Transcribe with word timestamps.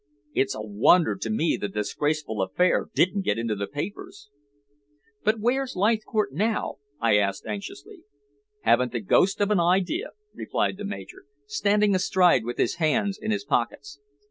It's 0.33 0.55
a 0.55 0.61
wonder 0.63 1.15
to 1.17 1.29
me 1.29 1.59
the 1.61 1.67
disgraceful 1.67 2.41
affair 2.41 2.87
didn't 2.95 3.21
get 3.21 3.37
into 3.37 3.53
the 3.55 3.67
papers." 3.67 4.31
"But 5.23 5.37
where's 5.39 5.75
Leithcourt 5.75 6.33
now?" 6.33 6.77
I 6.99 7.17
asked 7.17 7.45
anxiously. 7.45 8.05
"Haven't 8.61 8.93
the 8.93 8.99
ghost 8.99 9.39
of 9.41 9.51
an 9.51 9.59
idea," 9.59 10.09
replied 10.33 10.77
the 10.77 10.85
Major, 10.85 11.25
standing 11.45 11.93
astride 11.93 12.45
with 12.45 12.57
his 12.57 12.77
hands 12.77 13.19
in 13.21 13.29
his 13.29 13.45
pockets. 13.45 13.99